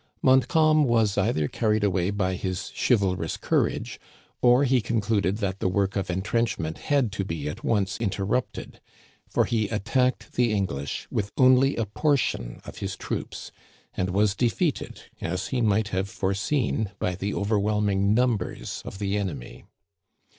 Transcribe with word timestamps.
Montcalm 0.23 0.85
was 0.85 1.15
either 1.15 1.47
carried 1.47 1.83
away 1.83 2.09
by 2.09 2.33
his 2.33 2.71
chivalrous 2.73 3.37
courage, 3.37 3.99
or 4.41 4.63
he 4.63 4.81
concluded 4.81 5.37
that 5.37 5.59
the 5.59 5.67
work 5.69 5.95
of 5.95 6.09
entrenchment 6.09 6.79
had 6.79 7.11
to 7.11 7.23
be 7.23 7.47
at 7.47 7.63
once 7.63 7.99
interrupted; 7.99 8.81
for 9.29 9.45
he 9.45 9.67
attacked 9.67 10.33
the 10.33 10.53
English 10.53 11.07
with 11.11 11.31
only 11.37 11.75
a 11.75 11.85
portion 11.85 12.61
of 12.65 12.79
his 12.79 12.95
troops, 12.95 13.51
and 13.93 14.09
was 14.09 14.33
defeated, 14.35 15.03
as 15.21 15.49
he 15.49 15.61
might 15.61 15.89
have 15.89 16.09
foreseen, 16.09 16.89
by 16.97 17.13
the 17.13 17.35
overwhelming 17.35 18.15
numbers 18.15 18.81
of 18.83 18.97
the 18.97 19.17
enemy. 19.19 19.65